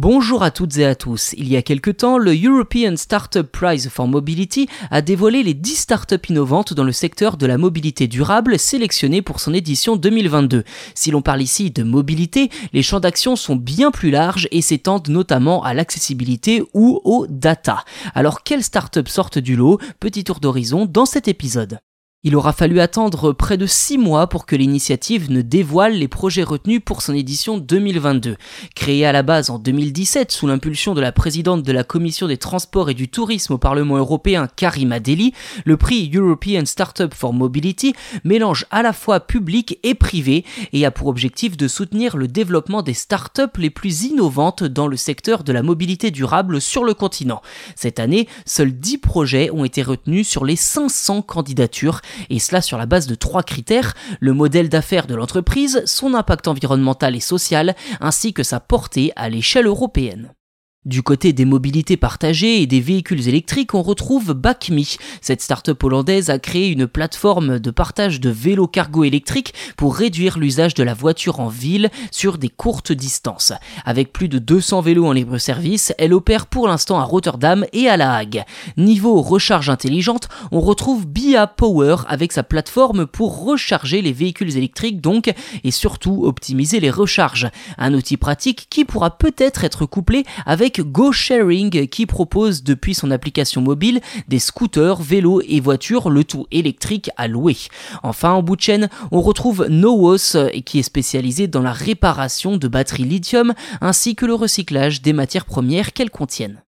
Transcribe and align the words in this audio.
Bonjour 0.00 0.44
à 0.44 0.52
toutes 0.52 0.78
et 0.78 0.86
à 0.86 0.94
tous. 0.94 1.34
Il 1.36 1.48
y 1.48 1.56
a 1.56 1.62
quelque 1.62 1.90
temps, 1.90 2.18
le 2.18 2.32
European 2.32 2.94
Startup 2.96 3.42
Prize 3.42 3.88
for 3.88 4.06
Mobility 4.06 4.68
a 4.92 5.02
dévoilé 5.02 5.42
les 5.42 5.54
10 5.54 5.74
startups 5.74 6.28
innovantes 6.28 6.72
dans 6.72 6.84
le 6.84 6.92
secteur 6.92 7.36
de 7.36 7.46
la 7.46 7.58
mobilité 7.58 8.06
durable 8.06 8.60
sélectionnées 8.60 9.22
pour 9.22 9.40
son 9.40 9.52
édition 9.52 9.96
2022. 9.96 10.62
Si 10.94 11.10
l'on 11.10 11.20
parle 11.20 11.42
ici 11.42 11.72
de 11.72 11.82
mobilité, 11.82 12.48
les 12.72 12.84
champs 12.84 13.00
d'action 13.00 13.34
sont 13.34 13.56
bien 13.56 13.90
plus 13.90 14.12
larges 14.12 14.46
et 14.52 14.62
s'étendent 14.62 15.08
notamment 15.08 15.64
à 15.64 15.74
l'accessibilité 15.74 16.62
ou 16.74 17.00
aux 17.02 17.26
data. 17.28 17.84
Alors 18.14 18.44
quelles 18.44 18.62
startups 18.62 19.10
sortent 19.10 19.40
du 19.40 19.56
lot? 19.56 19.80
Petit 19.98 20.22
tour 20.22 20.38
d'horizon 20.38 20.86
dans 20.86 21.06
cet 21.06 21.26
épisode. 21.26 21.80
Il 22.24 22.34
aura 22.34 22.52
fallu 22.52 22.80
attendre 22.80 23.32
près 23.32 23.56
de 23.56 23.64
6 23.64 23.96
mois 23.96 24.26
pour 24.26 24.44
que 24.44 24.56
l'initiative 24.56 25.30
ne 25.30 25.40
dévoile 25.40 25.92
les 25.92 26.08
projets 26.08 26.42
retenus 26.42 26.80
pour 26.84 27.00
son 27.00 27.14
édition 27.14 27.58
2022. 27.58 28.34
Créée 28.74 29.06
à 29.06 29.12
la 29.12 29.22
base 29.22 29.50
en 29.50 29.60
2017 29.60 30.32
sous 30.32 30.48
l'impulsion 30.48 30.94
de 30.94 31.00
la 31.00 31.12
présidente 31.12 31.62
de 31.62 31.70
la 31.70 31.84
Commission 31.84 32.26
des 32.26 32.36
Transports 32.36 32.90
et 32.90 32.94
du 32.94 33.08
Tourisme 33.08 33.52
au 33.52 33.58
Parlement 33.58 33.98
européen, 33.98 34.48
Karima 34.56 34.98
Deli, 34.98 35.32
le 35.64 35.76
prix 35.76 36.10
European 36.12 36.64
Startup 36.66 37.14
for 37.14 37.32
Mobility 37.32 37.94
mélange 38.24 38.66
à 38.72 38.82
la 38.82 38.92
fois 38.92 39.20
public 39.20 39.78
et 39.84 39.94
privé 39.94 40.44
et 40.72 40.84
a 40.84 40.90
pour 40.90 41.06
objectif 41.06 41.56
de 41.56 41.68
soutenir 41.68 42.16
le 42.16 42.26
développement 42.26 42.82
des 42.82 42.94
startups 42.94 43.42
les 43.58 43.70
plus 43.70 44.06
innovantes 44.06 44.64
dans 44.64 44.88
le 44.88 44.96
secteur 44.96 45.44
de 45.44 45.52
la 45.52 45.62
mobilité 45.62 46.10
durable 46.10 46.60
sur 46.60 46.82
le 46.82 46.94
continent. 46.94 47.42
Cette 47.76 48.00
année, 48.00 48.26
seuls 48.44 48.72
10 48.72 48.98
projets 48.98 49.50
ont 49.52 49.64
été 49.64 49.84
retenus 49.84 50.26
sur 50.26 50.44
les 50.44 50.56
500 50.56 51.22
candidatures 51.22 52.00
et 52.30 52.38
cela 52.38 52.60
sur 52.60 52.78
la 52.78 52.86
base 52.86 53.06
de 53.06 53.14
trois 53.14 53.42
critères, 53.42 53.94
le 54.20 54.32
modèle 54.32 54.68
d'affaires 54.68 55.06
de 55.06 55.14
l'entreprise, 55.14 55.82
son 55.86 56.14
impact 56.14 56.48
environnemental 56.48 57.16
et 57.16 57.20
social, 57.20 57.74
ainsi 58.00 58.32
que 58.32 58.42
sa 58.42 58.60
portée 58.60 59.12
à 59.16 59.28
l'échelle 59.28 59.66
européenne. 59.66 60.32
Du 60.88 61.02
côté 61.02 61.34
des 61.34 61.44
mobilités 61.44 61.98
partagées 61.98 62.62
et 62.62 62.66
des 62.66 62.80
véhicules 62.80 63.28
électriques, 63.28 63.74
on 63.74 63.82
retrouve 63.82 64.32
BACMI. 64.32 64.96
Cette 65.20 65.42
start-up 65.42 65.84
hollandaise 65.84 66.30
a 66.30 66.38
créé 66.38 66.68
une 66.70 66.86
plateforme 66.86 67.58
de 67.58 67.70
partage 67.70 68.20
de 68.20 68.30
vélos 68.30 68.68
cargo 68.68 69.04
électriques 69.04 69.52
pour 69.76 69.94
réduire 69.94 70.38
l'usage 70.38 70.72
de 70.72 70.82
la 70.82 70.94
voiture 70.94 71.40
en 71.40 71.48
ville 71.48 71.90
sur 72.10 72.38
des 72.38 72.48
courtes 72.48 72.90
distances. 72.90 73.52
Avec 73.84 74.14
plus 74.14 74.30
de 74.30 74.38
200 74.38 74.80
vélos 74.80 75.04
en 75.04 75.12
libre 75.12 75.36
service, 75.36 75.92
elle 75.98 76.14
opère 76.14 76.46
pour 76.46 76.68
l'instant 76.68 76.98
à 76.98 77.04
Rotterdam 77.04 77.66
et 77.74 77.86
à 77.90 77.98
La 77.98 78.14
Hague. 78.14 78.44
Niveau 78.78 79.20
recharge 79.20 79.68
intelligente, 79.68 80.30
on 80.52 80.60
retrouve 80.60 81.06
BIA 81.06 81.48
Power 81.48 81.96
avec 82.08 82.32
sa 82.32 82.42
plateforme 82.42 83.06
pour 83.06 83.44
recharger 83.44 84.00
les 84.00 84.14
véhicules 84.14 84.56
électriques 84.56 85.02
donc 85.02 85.34
et 85.64 85.70
surtout 85.70 86.22
optimiser 86.24 86.80
les 86.80 86.90
recharges. 86.90 87.50
Un 87.76 87.92
outil 87.92 88.16
pratique 88.16 88.68
qui 88.70 88.86
pourra 88.86 89.18
peut-être 89.18 89.64
être 89.64 89.84
couplé 89.84 90.24
avec 90.46 90.77
GoSharing 90.82 91.88
qui 91.88 92.06
propose 92.06 92.62
depuis 92.62 92.94
son 92.94 93.10
application 93.10 93.60
mobile 93.60 94.00
des 94.28 94.38
scooters, 94.38 95.00
vélos 95.00 95.42
et 95.46 95.60
voitures, 95.60 96.10
le 96.10 96.24
tout 96.24 96.46
électrique 96.50 97.10
à 97.16 97.28
louer. 97.28 97.56
Enfin, 98.02 98.32
en 98.32 98.42
bout 98.42 98.56
de 98.56 98.60
chaîne, 98.60 98.88
on 99.10 99.20
retrouve 99.20 99.66
Nowos 99.68 100.36
qui 100.64 100.78
est 100.78 100.82
spécialisé 100.82 101.46
dans 101.46 101.62
la 101.62 101.72
réparation 101.72 102.56
de 102.56 102.68
batteries 102.68 103.04
lithium 103.04 103.54
ainsi 103.80 104.14
que 104.14 104.26
le 104.26 104.34
recyclage 104.34 105.02
des 105.02 105.12
matières 105.12 105.46
premières 105.46 105.92
qu'elles 105.92 106.10
contiennent. 106.10 106.62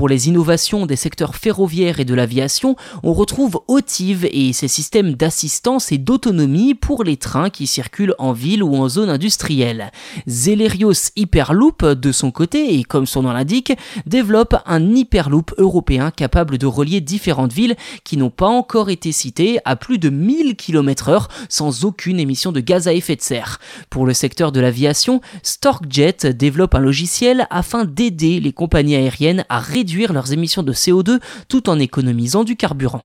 Pour 0.00 0.08
les 0.08 0.28
innovations 0.28 0.86
des 0.86 0.96
secteurs 0.96 1.36
ferroviaires 1.36 2.00
et 2.00 2.06
de 2.06 2.14
l'aviation, 2.14 2.74
on 3.02 3.12
retrouve 3.12 3.60
Otive 3.68 4.26
et 4.32 4.54
ses 4.54 4.66
systèmes 4.66 5.12
d'assistance 5.12 5.92
et 5.92 5.98
d'autonomie 5.98 6.74
pour 6.74 7.04
les 7.04 7.18
trains 7.18 7.50
qui 7.50 7.66
circulent 7.66 8.14
en 8.18 8.32
ville 8.32 8.62
ou 8.62 8.76
en 8.76 8.88
zone 8.88 9.10
industrielle. 9.10 9.92
Zelerios 10.26 11.10
Hyperloop, 11.16 11.84
de 11.84 12.12
son 12.12 12.30
côté, 12.30 12.78
et 12.78 12.82
comme 12.82 13.04
son 13.04 13.24
nom 13.24 13.32
l'indique, 13.32 13.74
développe 14.06 14.56
un 14.64 14.82
Hyperloop 14.94 15.52
européen 15.58 16.10
capable 16.10 16.56
de 16.56 16.64
relier 16.64 17.02
différentes 17.02 17.52
villes 17.52 17.76
qui 18.02 18.16
n'ont 18.16 18.30
pas 18.30 18.48
encore 18.48 18.88
été 18.88 19.12
citées 19.12 19.58
à 19.66 19.76
plus 19.76 19.98
de 19.98 20.08
1000 20.08 20.56
km/h 20.56 21.28
sans 21.50 21.84
aucune 21.84 22.18
émission 22.18 22.52
de 22.52 22.60
gaz 22.60 22.88
à 22.88 22.94
effet 22.94 23.16
de 23.16 23.20
serre. 23.20 23.58
Pour 23.90 24.06
le 24.06 24.14
secteur 24.14 24.50
de 24.50 24.60
l'aviation, 24.60 25.20
StorkJet 25.42 26.32
développe 26.32 26.74
un 26.74 26.80
logiciel 26.80 27.46
afin 27.50 27.84
d'aider 27.84 28.40
les 28.40 28.54
compagnies 28.54 28.96
aériennes 28.96 29.44
à 29.50 29.58
réduire 29.58 29.89
réduire 29.90 30.12
leurs 30.12 30.32
émissions 30.32 30.62
de 30.62 30.72
CO2 30.72 31.18
tout 31.48 31.68
en 31.68 31.80
économisant 31.80 32.44
du 32.44 32.54
carburant. 32.54 33.02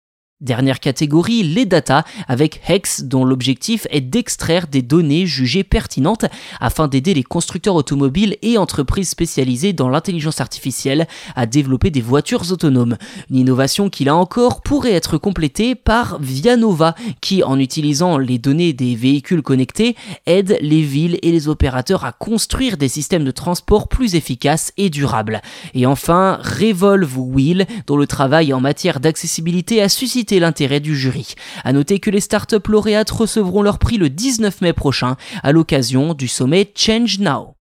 Dernière 0.41 0.79
catégorie, 0.79 1.43
les 1.43 1.67
data, 1.67 2.05
avec 2.29 2.61
Hex 2.69 3.03
dont 3.03 3.25
l'objectif 3.25 3.89
est 3.91 4.01
d'extraire 4.01 4.69
des 4.69 4.83
données 4.83 5.27
jugées 5.27 5.65
pertinentes 5.65 6.27
afin 6.61 6.87
d'aider 6.87 7.13
les 7.13 7.25
constructeurs 7.25 7.75
automobiles 7.75 8.37
et 8.43 8.57
entreprises 8.57 9.09
spécialisées 9.09 9.73
dans 9.73 9.89
l'intelligence 9.89 10.41
artificielle 10.41 11.09
à 11.35 11.47
développer 11.47 11.91
des 11.91 12.01
voitures 12.01 12.53
autonomes. 12.53 12.99
Une 13.31 13.39
innovation 13.39 13.91
qui 13.91 14.05
là 14.05 14.15
encore 14.15 14.63
pourrait 14.63 14.93
être 14.93 15.19
complétée 15.19 15.75
par 15.75 16.21
Vianova 16.21 16.95
qui 17.21 17.43
en 17.43 17.59
utilisant 17.59 18.17
les 18.17 18.39
données 18.39 18.73
des 18.73 18.95
véhicules 18.95 19.43
connectés 19.43 19.97
aide 20.27 20.57
les 20.61 20.83
villes 20.83 21.19
et 21.23 21.33
les 21.33 21.49
opérateurs 21.49 22.05
à 22.05 22.13
construire 22.13 22.77
des 22.77 22.87
systèmes 22.87 23.25
de 23.25 23.33
transport 23.33 23.89
plus 23.89 24.15
efficaces 24.15 24.73
et 24.77 24.89
durables. 24.89 25.43
Et 25.75 25.85
enfin, 25.85 26.39
Revolve 26.45 27.19
Wheel 27.19 27.67
dont 27.89 27.97
le 27.97 28.07
travail 28.07 28.53
en 28.53 28.61
matière 28.61 29.01
d'accessibilité 29.01 29.83
a 29.83 29.89
l'intérêt 30.37 30.81
du 30.81 30.97
jury. 30.97 31.35
À 31.65 31.73
noter 31.73 31.99
que 31.99 32.11
les 32.11 32.21
startups 32.21 32.69
lauréates 32.69 33.11
recevront 33.11 33.63
leur 33.63 33.79
prix 33.79 33.97
le 33.97 34.11
19 34.11 34.61
mai 34.61 34.73
prochain 34.73 35.17
à 35.43 35.53
l'occasion 35.53 36.15
du 36.15 36.29
sommet 36.29 36.71
Change 36.75 37.19
Now. 37.19 37.58